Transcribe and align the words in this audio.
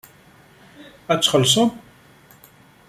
Ad 1.11 1.19
txellṣem? 1.21 1.69